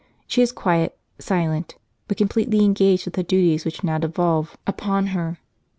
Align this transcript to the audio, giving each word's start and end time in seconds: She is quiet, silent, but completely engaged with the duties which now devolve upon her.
She 0.25 0.41
is 0.41 0.51
quiet, 0.51 0.97
silent, 1.19 1.75
but 2.07 2.17
completely 2.17 2.65
engaged 2.65 3.05
with 3.05 3.13
the 3.13 3.21
duties 3.21 3.65
which 3.65 3.83
now 3.83 3.99
devolve 3.99 4.57
upon 4.65 5.05
her. 5.13 5.37